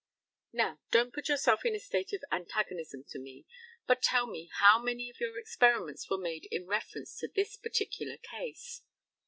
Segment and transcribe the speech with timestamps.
[0.51, 3.45] Now, don't put yourself in a state of antagonism to me,
[3.85, 8.17] but tell me how many of your experiments were made in reference to this particular
[8.17, 8.81] case?